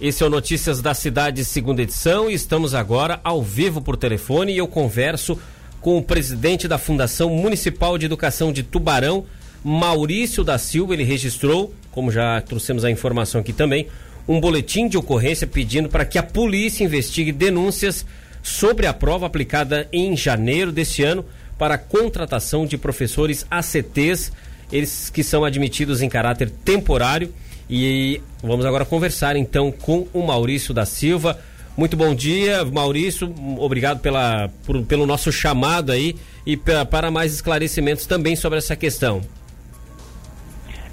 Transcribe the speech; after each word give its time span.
Esse 0.00 0.22
é 0.22 0.26
o 0.26 0.30
Notícias 0.30 0.80
da 0.80 0.94
Cidade, 0.94 1.44
segunda 1.44 1.82
edição, 1.82 2.30
e 2.30 2.32
estamos 2.32 2.74
agora 2.74 3.20
ao 3.22 3.42
vivo 3.42 3.82
por 3.82 3.98
telefone 3.98 4.50
e 4.50 4.56
eu 4.56 4.66
converso 4.66 5.38
com 5.78 5.98
o 5.98 6.02
presidente 6.02 6.66
da 6.66 6.78
Fundação 6.78 7.28
Municipal 7.28 7.98
de 7.98 8.06
Educação 8.06 8.50
de 8.50 8.62
Tubarão, 8.62 9.26
Maurício 9.62 10.42
da 10.42 10.56
Silva. 10.56 10.94
Ele 10.94 11.04
registrou, 11.04 11.74
como 11.90 12.10
já 12.10 12.40
trouxemos 12.40 12.82
a 12.82 12.90
informação 12.90 13.42
aqui 13.42 13.52
também, 13.52 13.88
um 14.26 14.40
boletim 14.40 14.88
de 14.88 14.96
ocorrência 14.96 15.46
pedindo 15.46 15.90
para 15.90 16.06
que 16.06 16.16
a 16.16 16.22
polícia 16.22 16.82
investigue 16.82 17.30
denúncias 17.30 18.06
sobre 18.42 18.86
a 18.86 18.94
prova 18.94 19.26
aplicada 19.26 19.86
em 19.92 20.16
janeiro 20.16 20.72
deste 20.72 21.02
ano 21.02 21.26
para 21.58 21.74
a 21.74 21.78
contratação 21.78 22.64
de 22.64 22.78
professores 22.78 23.46
ACTs, 23.50 24.32
eles 24.72 25.10
que 25.10 25.22
são 25.22 25.44
admitidos 25.44 26.00
em 26.00 26.08
caráter 26.08 26.48
temporário 26.48 27.30
e 27.70 28.20
vamos 28.42 28.66
agora 28.66 28.84
conversar 28.84 29.36
então 29.36 29.70
com 29.70 30.08
o 30.12 30.26
Maurício 30.26 30.74
da 30.74 30.84
Silva. 30.84 31.38
Muito 31.76 31.96
bom 31.96 32.12
dia, 32.12 32.64
Maurício. 32.64 33.32
Obrigado 33.58 34.00
pela, 34.00 34.50
por, 34.66 34.82
pelo 34.82 35.06
nosso 35.06 35.30
chamado 35.30 35.92
aí 35.92 36.16
e 36.44 36.56
pra, 36.56 36.84
para 36.84 37.12
mais 37.12 37.32
esclarecimentos 37.32 38.06
também 38.06 38.34
sobre 38.34 38.58
essa 38.58 38.74
questão. 38.74 39.22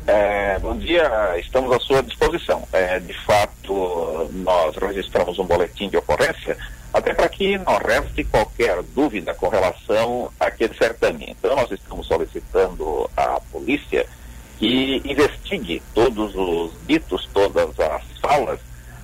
É, 0.05 0.59
bom 0.59 0.77
dia, 0.77 1.09
estamos 1.39 1.71
à 1.71 1.79
sua 1.79 2.03
disposição. 2.03 2.63
É, 2.71 2.99
de 2.99 3.13
fato, 3.25 4.29
nós 4.35 4.75
registramos 4.77 5.39
um 5.39 5.45
boletim 5.45 5.89
de 5.89 5.97
ocorrência, 5.97 6.55
até 6.93 7.11
para 7.11 7.27
que 7.27 7.57
não 7.57 7.77
reste 7.79 8.23
qualquer 8.23 8.83
dúvida 8.95 9.33
com 9.33 9.49
relação 9.49 10.31
àquele 10.39 10.75
certame. 10.75 11.35
Então, 11.37 11.55
nós 11.55 11.71
estamos 11.71 12.05
solicitando 12.05 13.09
à 13.17 13.41
polícia 13.51 14.05
que 14.57 15.01
investigue 15.05 15.81
todos 15.93 16.35
os 16.35 16.71
ditos, 16.87 17.27
todas 17.33 17.79
as 17.79 18.03
falas 18.19 18.59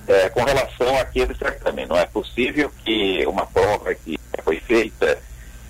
é, 0.06 0.28
com 0.28 0.42
relação 0.42 0.98
àquele 0.98 1.34
certame. 1.34 1.86
Não 1.86 1.96
é 1.96 2.06
possível 2.06 2.70
que 2.84 3.24
uma 3.26 3.46
prova 3.46 3.94
que 3.94 4.18
foi 4.42 4.60
feita 4.60 5.18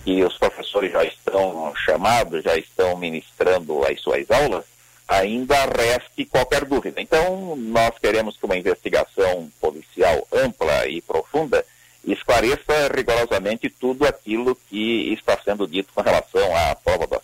e 0.06 0.22
os 0.22 0.36
professores 0.36 0.92
já 0.92 1.04
estão 1.04 1.72
chamados, 1.76 2.44
já 2.44 2.56
estão 2.56 2.96
ministrando 2.96 3.84
as 3.86 4.00
suas 4.00 4.30
aulas, 4.30 4.64
ainda 5.08 5.64
reste 5.66 6.24
qualquer 6.26 6.64
dúvida. 6.64 7.00
Então, 7.00 7.56
nós 7.56 7.98
queremos 7.98 8.36
que 8.36 8.44
uma 8.44 8.56
investigação 8.56 9.50
policial 9.60 10.26
ampla 10.32 10.86
e 10.86 11.00
profunda 11.00 11.64
esclareça 12.06 12.90
rigorosamente 12.94 13.70
tudo 13.70 14.06
aquilo 14.06 14.54
que 14.68 15.12
está 15.14 15.38
sendo 15.42 15.66
dito 15.66 15.92
com 15.94 16.02
relação 16.02 16.54
à 16.54 16.74
prova 16.74 17.04
ACT. 17.04 17.23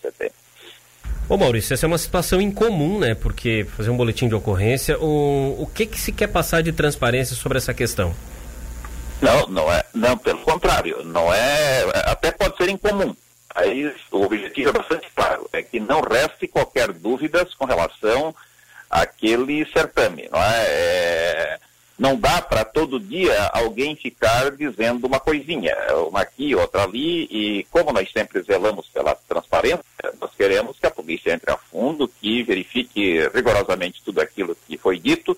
Ô 1.30 1.36
Maurício, 1.36 1.74
essa 1.74 1.86
é 1.86 1.88
uma 1.88 1.96
situação 1.96 2.40
incomum, 2.40 2.98
né? 2.98 3.14
Porque 3.14 3.64
fazer 3.76 3.88
um 3.88 3.96
boletim 3.96 4.26
de 4.26 4.34
ocorrência, 4.34 4.98
o, 4.98 5.62
o 5.62 5.66
que 5.72 5.86
que 5.86 5.96
se 5.96 6.10
quer 6.10 6.26
passar 6.26 6.60
de 6.60 6.72
transparência 6.72 7.36
sobre 7.36 7.56
essa 7.56 7.72
questão? 7.72 8.12
Não, 9.22 9.46
não 9.46 9.72
é, 9.72 9.84
não, 9.94 10.18
pelo 10.18 10.40
contrário, 10.40 11.04
não 11.04 11.32
é, 11.32 11.84
até 12.06 12.32
pode 12.32 12.56
ser 12.56 12.68
incomum. 12.68 13.14
Aí 13.54 13.94
o 14.10 14.22
objetivo 14.22 14.70
é 14.70 14.72
bastante 14.72 15.08
claro, 15.14 15.48
é 15.52 15.62
que 15.62 15.78
não 15.78 16.00
reste 16.00 16.48
qualquer 16.48 16.92
dúvidas 16.92 17.54
com 17.54 17.64
relação 17.64 18.34
àquele 18.90 19.64
certame, 19.66 20.28
não 20.32 20.42
é? 20.42 20.64
é 20.66 21.58
não 21.96 22.16
dá 22.18 22.40
para 22.40 22.64
todo 22.64 22.98
dia 22.98 23.50
alguém 23.52 23.94
ficar 23.94 24.50
dizendo 24.52 25.06
uma 25.06 25.20
coisinha, 25.20 25.76
uma 26.08 26.22
aqui, 26.22 26.54
outra 26.54 26.84
ali, 26.84 27.28
e 27.30 27.66
como 27.70 27.92
nós 27.92 28.10
sempre 28.10 28.40
zelamos 28.40 28.88
pela 28.88 29.14
transparência, 29.28 29.84
nós 30.20 30.30
queremos 30.36 30.78
que 30.78 30.86
a 30.86 30.90
polícia 30.90 31.32
entre 31.32 31.50
a 31.50 31.56
fundo, 31.56 32.08
que 32.08 32.42
verifique 32.42 33.26
rigorosamente 33.28 34.02
tudo 34.04 34.20
aquilo 34.20 34.56
que 34.66 34.76
foi 34.76 34.98
dito, 34.98 35.36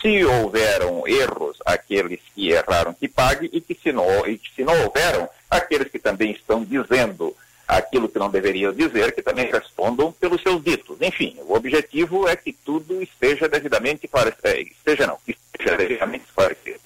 se 0.00 0.24
houveram 0.24 1.06
erros, 1.06 1.58
aqueles 1.64 2.20
que 2.34 2.50
erraram 2.50 2.92
que 2.92 3.06
pague, 3.06 3.48
e 3.52 3.60
que 3.60 3.74
se 3.74 3.92
não, 3.92 4.26
e 4.26 4.36
que 4.36 4.52
se 4.54 4.64
não 4.64 4.74
houveram, 4.84 5.28
aqueles 5.48 5.88
que 5.88 5.98
também 5.98 6.32
estão 6.32 6.64
dizendo 6.64 7.36
aquilo 7.68 8.08
que 8.08 8.18
não 8.18 8.28
deveriam 8.28 8.72
dizer, 8.72 9.12
que 9.12 9.22
também 9.22 9.50
respondam 9.50 10.12
pelos 10.12 10.42
seus 10.42 10.62
ditos. 10.62 11.00
Enfim, 11.00 11.36
o 11.46 11.54
objetivo 11.54 12.28
é 12.28 12.34
que 12.34 12.52
tudo 12.52 13.00
esteja 13.00 13.48
devidamente 13.48 14.06
esclarecido, 14.06 14.70
esteja 14.70 15.06
não, 15.06 15.18
esteja 15.26 15.76
devidamente 15.76 16.24
esclarecido. 16.24 16.80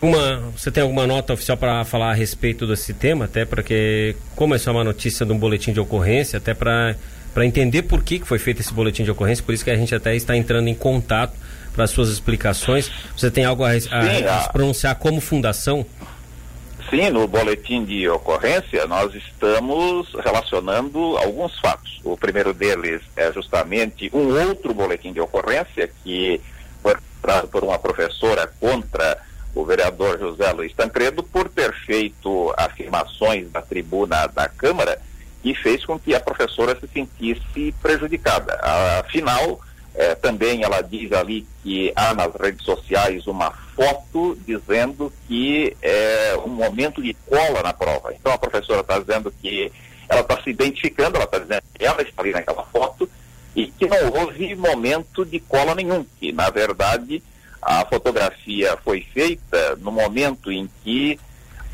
Uma, 0.00 0.50
você 0.54 0.70
tem 0.70 0.82
alguma 0.82 1.06
nota 1.06 1.32
oficial 1.32 1.56
para 1.56 1.84
falar 1.84 2.10
a 2.10 2.14
respeito 2.14 2.66
desse 2.66 2.92
tema, 2.92 3.24
até 3.24 3.44
porque, 3.46 4.14
como 4.34 4.54
essa 4.54 4.68
é 4.68 4.72
uma 4.72 4.84
notícia 4.84 5.24
de 5.24 5.32
um 5.32 5.38
boletim 5.38 5.72
de 5.72 5.80
ocorrência, 5.80 6.36
até 6.36 6.52
para 6.52 6.94
entender 7.38 7.82
por 7.82 8.02
que, 8.02 8.18
que 8.18 8.26
foi 8.26 8.38
feito 8.38 8.60
esse 8.60 8.74
boletim 8.74 9.04
de 9.04 9.10
ocorrência, 9.10 9.42
por 9.42 9.54
isso 9.54 9.64
que 9.64 9.70
a 9.70 9.76
gente 9.76 9.94
até 9.94 10.14
está 10.14 10.36
entrando 10.36 10.68
em 10.68 10.74
contato 10.74 11.34
para 11.72 11.84
as 11.84 11.90
suas 11.90 12.10
explicações. 12.10 12.90
Você 13.16 13.30
tem 13.30 13.44
algo 13.44 13.64
a, 13.64 13.70
a, 13.70 13.80
Sim, 13.80 13.90
a, 13.90 14.44
a 14.44 14.48
pronunciar 14.50 14.94
como 14.96 15.20
fundação? 15.20 15.84
Sim, 16.90 17.10
no 17.10 17.26
boletim 17.26 17.84
de 17.84 18.08
ocorrência 18.08 18.86
nós 18.86 19.14
estamos 19.14 20.12
relacionando 20.22 21.16
alguns 21.16 21.58
fatos. 21.58 22.00
O 22.04 22.16
primeiro 22.16 22.54
deles 22.54 23.00
é 23.16 23.32
justamente 23.32 24.10
um 24.12 24.28
outro 24.48 24.72
boletim 24.72 25.12
de 25.12 25.20
ocorrência 25.20 25.90
que 26.04 26.40
foi 26.82 26.94
por 27.50 27.64
uma 27.64 27.78
professora 27.78 28.48
contra 28.60 29.18
o 29.56 29.64
vereador 29.64 30.18
José 30.18 30.52
Luiz 30.52 30.72
Tancredo 30.74 31.22
por 31.22 31.48
ter 31.48 31.72
feito 31.72 32.54
afirmações 32.58 33.50
da 33.50 33.62
tribuna 33.62 34.26
da 34.26 34.48
Câmara 34.48 35.00
que 35.42 35.54
fez 35.54 35.84
com 35.84 35.98
que 35.98 36.14
a 36.14 36.20
professora 36.20 36.78
se 36.78 36.86
sentisse 36.88 37.74
prejudicada. 37.80 38.60
Afinal, 39.00 39.58
é, 39.94 40.14
também 40.14 40.62
ela 40.62 40.82
diz 40.82 41.10
ali 41.12 41.46
que 41.62 41.90
há 41.96 42.12
nas 42.12 42.34
redes 42.34 42.66
sociais 42.66 43.26
uma 43.26 43.50
foto 43.50 44.36
dizendo 44.44 45.10
que 45.26 45.74
é 45.80 46.36
um 46.44 46.50
momento 46.50 47.02
de 47.02 47.14
cola 47.26 47.62
na 47.62 47.72
prova. 47.72 48.12
Então 48.12 48.32
a 48.32 48.38
professora 48.38 48.82
está 48.82 48.98
dizendo 48.98 49.32
que 49.40 49.72
ela 50.06 50.20
está 50.20 50.42
se 50.42 50.50
identificando, 50.50 51.16
ela 51.16 51.24
está 51.24 51.38
dizendo 51.38 51.62
que 51.72 51.84
ela 51.84 52.02
está 52.02 52.22
ali 52.22 52.32
naquela 52.32 52.64
foto 52.64 53.08
e 53.54 53.68
que 53.68 53.86
não 53.86 54.20
houve 54.20 54.54
momento 54.54 55.24
de 55.24 55.40
cola 55.40 55.74
nenhum, 55.74 56.04
que 56.20 56.30
na 56.30 56.50
verdade 56.50 57.22
a 57.60 57.84
fotografia 57.86 58.76
foi 58.84 59.00
feita 59.00 59.76
no 59.76 59.90
momento 59.90 60.50
em 60.50 60.68
que 60.82 61.18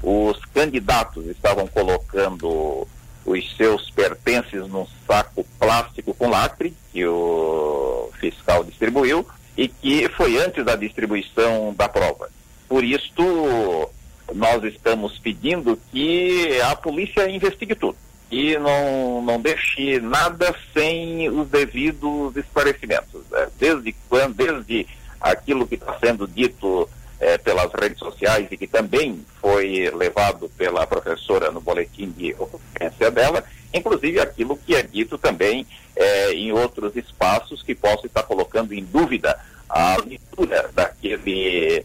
os 0.02 0.38
candidatos 0.46 1.26
estavam 1.26 1.66
colocando 1.66 2.86
os 3.24 3.56
seus 3.56 3.90
pertences 3.90 4.66
num 4.68 4.86
saco 5.06 5.46
plástico 5.58 6.12
com 6.14 6.28
lacre, 6.28 6.74
que 6.92 7.06
o 7.06 8.10
fiscal 8.18 8.64
distribuiu, 8.64 9.26
e 9.56 9.68
que 9.68 10.08
foi 10.08 10.38
antes 10.38 10.64
da 10.64 10.74
distribuição 10.74 11.72
da 11.74 11.88
prova. 11.88 12.28
Por 12.68 12.82
isso, 12.82 13.90
nós 14.34 14.64
estamos 14.64 15.18
pedindo 15.18 15.78
que 15.92 16.60
a 16.62 16.74
polícia 16.74 17.28
investigue 17.28 17.74
tudo 17.74 17.96
e 18.32 18.56
não, 18.56 19.20
não 19.20 19.38
deixe 19.38 20.00
nada 20.00 20.54
sem 20.72 21.28
os 21.28 21.46
devidos 21.48 22.34
esclarecimentos. 22.34 23.20
É, 23.34 23.48
desde 23.58 23.94
quando, 24.08 24.34
desde 24.34 24.86
aquilo 25.22 25.66
que 25.66 25.76
está 25.76 25.96
sendo 25.98 26.26
dito 26.26 26.88
é, 27.20 27.38
pelas 27.38 27.72
redes 27.72 27.98
sociais 27.98 28.48
e 28.50 28.56
que 28.56 28.66
também 28.66 29.24
foi 29.40 29.90
levado 29.94 30.48
pela 30.56 30.86
professora 30.86 31.50
no 31.50 31.60
boletim 31.60 32.10
de 32.10 32.34
ocorrência 32.34 33.10
dela, 33.10 33.44
inclusive 33.72 34.20
aquilo 34.20 34.56
que 34.56 34.74
é 34.74 34.82
dito 34.82 35.16
também 35.16 35.66
é, 35.94 36.32
em 36.32 36.52
outros 36.52 36.96
espaços 36.96 37.62
que 37.62 37.74
possam 37.74 38.06
estar 38.06 38.24
colocando 38.24 38.74
em 38.74 38.84
dúvida 38.84 39.38
a 39.68 39.96
leitura 40.04 40.68
daquele, 40.74 41.84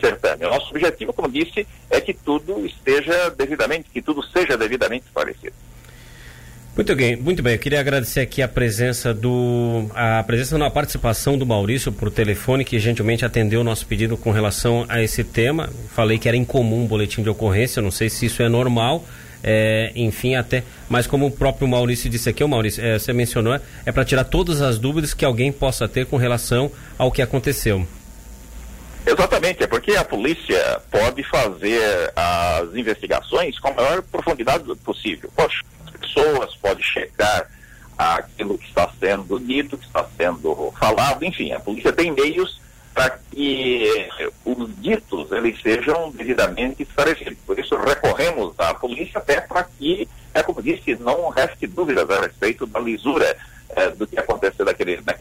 certame. 0.00 0.46
O 0.46 0.50
nosso 0.50 0.70
objetivo, 0.70 1.12
como 1.12 1.28
disse, 1.28 1.66
é 1.90 2.00
que 2.00 2.14
tudo 2.14 2.64
esteja 2.64 3.30
devidamente, 3.30 3.90
que 3.90 4.00
tudo 4.00 4.22
seja 4.22 4.56
devidamente 4.56 5.06
esclarecido. 5.06 5.54
Muito 6.78 6.94
bem, 6.94 7.16
muito 7.16 7.42
bem. 7.42 7.54
Eu 7.54 7.58
queria 7.58 7.80
agradecer 7.80 8.20
aqui 8.20 8.40
a 8.40 8.46
presença 8.46 9.12
do 9.12 9.90
a 9.96 10.22
presença 10.22 10.56
na 10.56 10.70
participação 10.70 11.36
do 11.36 11.44
Maurício 11.44 11.90
por 11.90 12.08
telefone 12.08 12.64
que 12.64 12.78
gentilmente 12.78 13.24
atendeu 13.24 13.62
o 13.62 13.64
nosso 13.64 13.84
pedido 13.84 14.16
com 14.16 14.30
relação 14.30 14.86
a 14.88 15.02
esse 15.02 15.24
tema. 15.24 15.68
Falei 15.92 16.20
que 16.20 16.28
era 16.28 16.36
incomum 16.36 16.84
um 16.84 16.86
boletim 16.86 17.20
de 17.20 17.28
ocorrência, 17.28 17.82
não 17.82 17.90
sei 17.90 18.08
se 18.08 18.26
isso 18.26 18.44
é 18.44 18.48
normal. 18.48 19.04
É, 19.42 19.90
enfim, 19.96 20.36
até, 20.36 20.62
mas 20.88 21.04
como 21.04 21.26
o 21.26 21.32
próprio 21.32 21.66
Maurício 21.66 22.08
disse 22.08 22.28
aqui, 22.28 22.44
o 22.44 22.48
Maurício, 22.48 22.84
é, 22.84 22.96
você 22.96 23.12
mencionou, 23.12 23.58
é 23.84 23.90
para 23.90 24.04
tirar 24.04 24.22
todas 24.22 24.62
as 24.62 24.78
dúvidas 24.78 25.12
que 25.12 25.24
alguém 25.24 25.50
possa 25.50 25.88
ter 25.88 26.06
com 26.06 26.16
relação 26.16 26.70
ao 26.96 27.10
que 27.10 27.20
aconteceu. 27.20 27.84
Exatamente, 29.04 29.64
é 29.64 29.66
porque 29.66 29.96
a 29.96 30.04
polícia 30.04 30.80
pode 30.92 31.24
fazer 31.24 32.12
as 32.14 32.72
investigações 32.76 33.58
com 33.58 33.66
a 33.66 33.74
maior 33.74 34.00
profundidade 34.00 34.62
possível. 34.76 35.28
Poxa, 35.34 35.64
pessoas, 36.00 36.54
pode 36.56 36.82
checar 36.82 37.48
aquilo 37.96 38.56
que 38.56 38.66
está 38.68 38.88
sendo 39.00 39.40
dito, 39.40 39.76
que 39.76 39.86
está 39.86 40.06
sendo 40.16 40.72
falado, 40.78 41.24
enfim, 41.24 41.52
a 41.52 41.58
polícia 41.58 41.92
tem 41.92 42.12
meios 42.12 42.60
para 42.94 43.18
que 43.30 44.08
os 44.44 44.80
ditos 44.80 45.30
eles 45.32 45.60
sejam 45.60 46.10
devidamente 46.10 46.82
esclarecidos. 46.82 47.38
Por 47.46 47.58
isso 47.58 47.76
recorremos 47.76 48.54
à 48.58 48.74
polícia 48.74 49.18
até 49.18 49.40
para 49.40 49.64
que, 49.64 50.08
é 50.34 50.42
como 50.42 50.62
disse, 50.62 50.96
não 50.96 51.28
reste 51.28 51.66
dúvidas 51.66 52.08
a 52.10 52.20
respeito 52.20 52.66
da 52.66 52.80
lisura 52.80 53.36
é, 53.70 53.90
do 53.90 54.06
que 54.06 54.18
aconteceu 54.18 54.64
naquele, 54.64 55.00
naquele. 55.04 55.17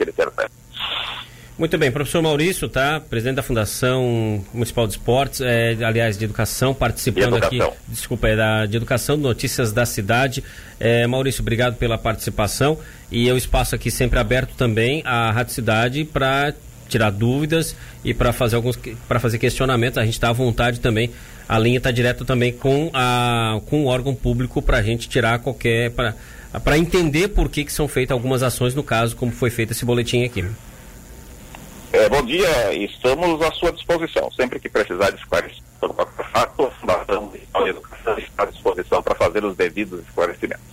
Muito 1.57 1.75
bem, 1.75 1.91
professor 1.91 2.21
Maurício, 2.21 2.69
tá? 2.69 2.99
Presidente 2.99 3.37
da 3.37 3.41
Fundação 3.41 4.43
Municipal 4.53 4.85
de 4.85 4.93
Esportes, 4.93 5.41
é, 5.41 5.75
aliás, 5.83 6.15
de 6.15 6.23
Educação, 6.23 6.71
participando 6.71 7.35
aqui. 7.35 7.57
Desculpa, 7.87 8.27
é 8.27 8.35
da, 8.35 8.65
de 8.67 8.77
Educação, 8.77 9.17
Notícias 9.17 9.71
da 9.71 9.83
Cidade. 9.83 10.43
É, 10.79 11.07
Maurício, 11.07 11.41
obrigado 11.41 11.75
pela 11.75 11.97
participação. 11.97 12.77
E 13.11 13.27
eu 13.27 13.35
espaço 13.35 13.73
aqui 13.73 13.89
sempre 13.89 14.19
aberto 14.19 14.53
também 14.55 15.01
à 15.03 15.31
Rádio 15.31 15.55
Cidade 15.55 16.05
para 16.05 16.53
tirar 16.87 17.09
dúvidas 17.09 17.75
e 18.05 18.13
para 18.13 18.31
fazer 18.31 18.55
alguns 18.55 18.77
para 19.07 19.19
fazer 19.19 19.39
questionamentos. 19.39 19.97
A 19.97 20.05
gente 20.05 20.13
está 20.13 20.29
à 20.29 20.33
vontade 20.33 20.79
também. 20.79 21.09
A 21.49 21.57
linha 21.57 21.79
está 21.79 21.89
direto 21.89 22.23
também 22.23 22.53
com, 22.53 22.91
a, 22.93 23.59
com 23.65 23.83
o 23.83 23.87
órgão 23.87 24.13
público 24.13 24.61
para 24.61 24.77
a 24.77 24.83
gente 24.83 25.09
tirar 25.09 25.39
qualquer. 25.39 25.91
para 25.91 26.77
entender 26.77 27.29
por 27.29 27.49
que, 27.49 27.65
que 27.65 27.73
são 27.73 27.87
feitas 27.87 28.13
algumas 28.13 28.43
ações, 28.43 28.75
no 28.75 28.83
caso, 28.83 29.15
como 29.15 29.31
foi 29.31 29.49
feito 29.49 29.71
esse 29.71 29.83
boletim 29.83 30.23
aqui. 30.23 30.45
É, 31.93 32.09
bom 32.09 32.21
dia, 32.23 32.73
estamos 32.73 33.41
à 33.41 33.51
sua 33.51 33.71
disposição. 33.71 34.29
Sempre 34.31 34.59
que 34.59 34.69
precisar 34.69 35.11
de 35.11 35.17
esclarecer 35.17 35.67
qualquer 35.79 36.31
fato, 36.31 36.63
a 36.63 36.71
Fundação 36.71 37.31
de 37.31 37.69
Educação 37.69 38.17
está 38.17 38.43
à 38.43 38.45
disposição 38.45 39.03
para 39.03 39.15
fazer 39.15 39.43
os 39.43 39.55
devidos 39.55 40.01
esclarecimentos. 40.01 40.63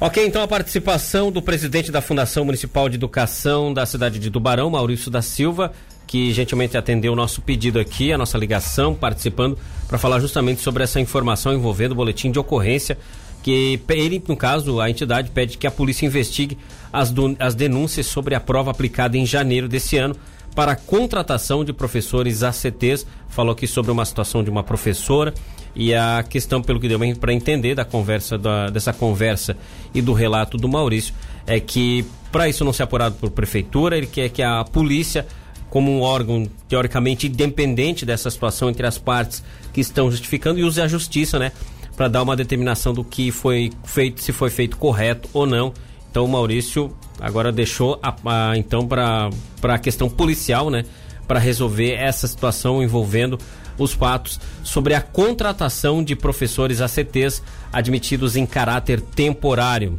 Ok, 0.00 0.24
então 0.24 0.42
a 0.42 0.48
participação 0.48 1.32
do 1.32 1.40
presidente 1.40 1.90
da 1.90 2.02
Fundação 2.02 2.44
Municipal 2.44 2.88
de 2.88 2.96
Educação 2.96 3.72
da 3.72 3.86
cidade 3.86 4.18
de 4.18 4.30
Tubarão, 4.30 4.68
Maurício 4.68 5.10
da 5.10 5.22
Silva, 5.22 5.72
que 6.06 6.32
gentilmente 6.32 6.76
atendeu 6.76 7.12
o 7.12 7.16
nosso 7.16 7.40
pedido 7.40 7.80
aqui, 7.80 8.12
a 8.12 8.18
nossa 8.18 8.36
ligação, 8.36 8.94
participando 8.94 9.58
para 9.88 9.98
falar 9.98 10.20
justamente 10.20 10.60
sobre 10.60 10.84
essa 10.84 11.00
informação 11.00 11.52
envolvendo 11.52 11.92
o 11.92 11.94
boletim 11.94 12.30
de 12.30 12.38
ocorrência 12.38 12.98
que 13.46 13.80
ele, 13.90 14.20
no 14.26 14.36
caso, 14.36 14.80
a 14.80 14.90
entidade 14.90 15.30
pede 15.30 15.56
que 15.56 15.68
a 15.68 15.70
polícia 15.70 16.04
investigue 16.04 16.58
as, 16.92 17.14
as 17.38 17.54
denúncias 17.54 18.06
sobre 18.06 18.34
a 18.34 18.40
prova 18.40 18.72
aplicada 18.72 19.16
em 19.16 19.24
janeiro 19.24 19.68
desse 19.68 19.96
ano 19.96 20.16
para 20.52 20.72
a 20.72 20.76
contratação 20.76 21.64
de 21.64 21.72
professores 21.72 22.42
ACTs. 22.42 23.06
Falou 23.28 23.52
aqui 23.52 23.68
sobre 23.68 23.92
uma 23.92 24.04
situação 24.04 24.42
de 24.42 24.50
uma 24.50 24.64
professora 24.64 25.32
e 25.76 25.94
a 25.94 26.24
questão, 26.28 26.60
pelo 26.60 26.80
que 26.80 26.88
deu 26.88 26.98
para 27.20 27.32
entender 27.32 27.76
da 27.76 27.84
conversa 27.84 28.36
da, 28.36 28.68
dessa 28.68 28.92
conversa 28.92 29.56
e 29.94 30.02
do 30.02 30.12
relato 30.12 30.56
do 30.56 30.68
Maurício, 30.68 31.14
é 31.46 31.60
que 31.60 32.04
para 32.32 32.48
isso 32.48 32.64
não 32.64 32.72
ser 32.72 32.82
apurado 32.82 33.14
por 33.14 33.30
prefeitura, 33.30 33.96
ele 33.96 34.08
quer 34.08 34.28
que 34.28 34.42
a 34.42 34.64
polícia 34.64 35.24
como 35.70 35.90
um 35.90 36.00
órgão 36.00 36.48
teoricamente 36.68 37.26
independente 37.26 38.06
dessa 38.06 38.30
situação 38.30 38.70
entre 38.70 38.86
as 38.86 38.98
partes 38.98 39.42
que 39.72 39.80
estão 39.80 40.10
justificando 40.10 40.58
e 40.58 40.64
use 40.64 40.80
a 40.80 40.88
justiça, 40.88 41.38
né, 41.38 41.52
para 41.96 42.08
dar 42.08 42.22
uma 42.22 42.36
determinação 42.36 42.92
do 42.92 43.02
que 43.02 43.30
foi 43.30 43.72
feito, 43.84 44.22
se 44.22 44.32
foi 44.32 44.50
feito 44.50 44.76
correto 44.76 45.28
ou 45.32 45.46
não. 45.46 45.72
Então 46.10 46.24
o 46.24 46.28
Maurício 46.28 46.94
agora 47.20 47.50
deixou 47.50 47.98
a, 48.02 48.14
a 48.24 48.56
então 48.56 48.86
para 48.86 49.30
a 49.62 49.78
questão 49.78 50.08
policial, 50.08 50.70
né, 50.70 50.84
para 51.26 51.38
resolver 51.38 51.92
essa 51.92 52.26
situação 52.26 52.82
envolvendo 52.82 53.38
os 53.78 53.92
fatos 53.92 54.40
sobre 54.62 54.94
a 54.94 55.00
contratação 55.00 56.02
de 56.02 56.16
professores 56.16 56.80
ACTs 56.80 57.42
admitidos 57.72 58.36
em 58.36 58.46
caráter 58.46 59.00
temporário. 59.00 59.98